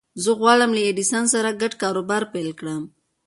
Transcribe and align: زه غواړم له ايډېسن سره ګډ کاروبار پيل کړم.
زه 0.23 0.31
غواړم 0.39 0.71
له 0.73 0.81
ايډېسن 0.87 1.23
سره 1.33 1.57
ګډ 1.61 1.73
کاروبار 1.81 2.23
پيل 2.33 2.49
کړم. 2.59 2.83